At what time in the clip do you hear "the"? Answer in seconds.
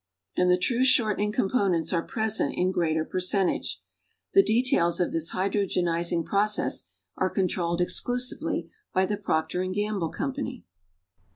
0.49-0.57, 4.33-4.41, 9.05-9.17